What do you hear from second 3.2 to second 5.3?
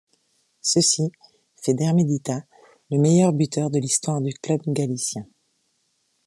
buteur de l'histoire du club galicien.